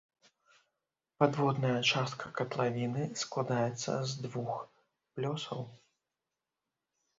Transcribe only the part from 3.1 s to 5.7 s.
складаецца з двух плёсаў.